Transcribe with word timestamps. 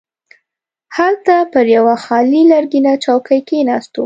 هلته 0.97 1.35
پر 1.53 1.65
یوه 1.75 1.95
خالي 2.05 2.41
لرګینه 2.51 2.93
چوکۍ 3.03 3.39
کښیناستو. 3.47 3.99